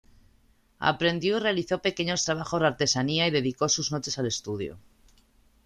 Aprendió 0.79 1.37
y 1.37 1.39
realizó 1.41 1.79
pequeños 1.83 2.25
trabajos 2.25 2.59
de 2.59 2.65
artesanía 2.65 3.27
y 3.27 3.29
dedicó 3.29 3.69
sus 3.69 3.91
noches 3.91 4.17
al 4.17 4.25
estudio. 4.25 4.79